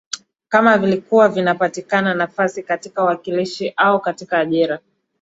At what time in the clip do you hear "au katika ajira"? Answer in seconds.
3.77-4.79